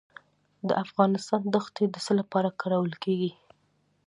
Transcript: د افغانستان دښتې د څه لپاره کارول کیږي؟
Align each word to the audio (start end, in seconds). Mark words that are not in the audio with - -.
د 0.67 0.69
افغانستان 0.83 1.41
دښتې 1.53 1.85
د 1.89 1.95
څه 2.05 2.11
لپاره 2.19 2.49
کارول 2.61 2.93
کیږي؟ 3.03 3.31